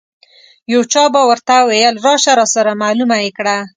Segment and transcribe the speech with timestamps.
[0.73, 3.55] یو چا به ورته ویل راشه راسره معلومه یې کړه.